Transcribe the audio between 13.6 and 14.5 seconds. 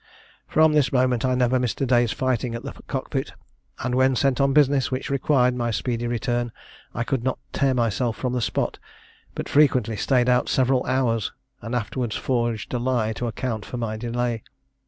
for my delay.